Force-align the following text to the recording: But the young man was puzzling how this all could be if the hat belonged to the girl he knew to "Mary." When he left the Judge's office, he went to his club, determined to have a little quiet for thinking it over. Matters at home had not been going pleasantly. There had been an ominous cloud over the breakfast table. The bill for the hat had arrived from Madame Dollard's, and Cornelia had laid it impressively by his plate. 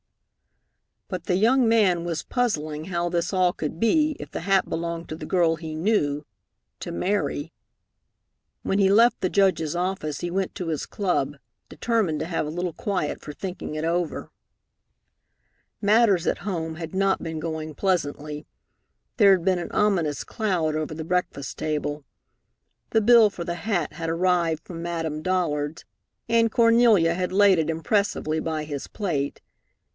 But 1.09 1.25
the 1.25 1.35
young 1.35 1.67
man 1.67 2.05
was 2.05 2.23
puzzling 2.23 2.85
how 2.85 3.09
this 3.09 3.33
all 3.33 3.53
could 3.53 3.79
be 3.79 4.15
if 4.17 4.31
the 4.31 4.39
hat 4.39 4.67
belonged 4.67 5.09
to 5.09 5.15
the 5.15 5.27
girl 5.27 5.57
he 5.57 5.75
knew 5.75 6.25
to 6.79 6.91
"Mary." 6.91 7.51
When 8.63 8.79
he 8.79 8.89
left 8.89 9.19
the 9.19 9.29
Judge's 9.29 9.75
office, 9.75 10.21
he 10.21 10.31
went 10.31 10.55
to 10.55 10.67
his 10.69 10.85
club, 10.87 11.35
determined 11.69 12.19
to 12.21 12.25
have 12.27 12.47
a 12.47 12.49
little 12.49 12.73
quiet 12.73 13.21
for 13.21 13.33
thinking 13.33 13.75
it 13.75 13.83
over. 13.83 14.31
Matters 15.81 16.25
at 16.25 16.39
home 16.39 16.75
had 16.75 16.95
not 16.95 17.21
been 17.21 17.41
going 17.41 17.75
pleasantly. 17.75 18.47
There 19.17 19.33
had 19.33 19.45
been 19.45 19.59
an 19.59 19.71
ominous 19.73 20.23
cloud 20.23 20.75
over 20.75 20.95
the 20.95 21.03
breakfast 21.05 21.57
table. 21.57 22.05
The 22.91 23.01
bill 23.01 23.29
for 23.29 23.43
the 23.43 23.55
hat 23.55 23.93
had 23.93 24.09
arrived 24.09 24.63
from 24.63 24.81
Madame 24.81 25.21
Dollard's, 25.21 25.85
and 26.29 26.49
Cornelia 26.49 27.13
had 27.13 27.33
laid 27.33 27.59
it 27.59 27.69
impressively 27.69 28.39
by 28.39 28.63
his 28.63 28.87
plate. 28.87 29.41